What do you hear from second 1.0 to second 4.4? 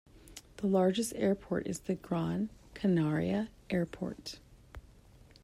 airport is the Gran Canaria Airport.